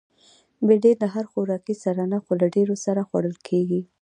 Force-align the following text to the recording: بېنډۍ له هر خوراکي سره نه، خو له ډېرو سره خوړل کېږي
بېنډۍ 0.65 0.93
له 1.01 1.07
هر 1.13 1.25
خوراکي 1.31 1.75
سره 1.83 2.03
نه، 2.11 2.17
خو 2.23 2.31
له 2.41 2.47
ډېرو 2.55 2.75
سره 2.85 3.01
خوړل 3.09 3.35
کېږي 3.47 3.81